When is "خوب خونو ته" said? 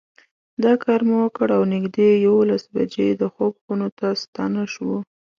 3.33-4.07